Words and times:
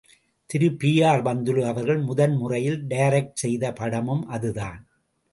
திரு 0.49 0.67
பி.ஆர்.பந்துலு 0.73 1.61
அவர்கள் 1.65 1.99
முதன் 1.99 2.33
முதலில் 2.35 2.79
டைரக்ட் 2.87 3.33
செய்த 3.33 3.73
படமும் 3.73 4.23
அதுதான்! 4.27 4.81